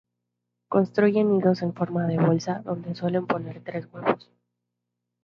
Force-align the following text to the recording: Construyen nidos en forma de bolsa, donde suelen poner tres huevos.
Construyen 0.67 1.29
nidos 1.31 1.61
en 1.61 1.75
forma 1.75 2.07
de 2.07 2.17
bolsa, 2.17 2.63
donde 2.65 2.95
suelen 2.95 3.27
poner 3.27 3.63
tres 3.63 3.85
huevos. 3.91 4.31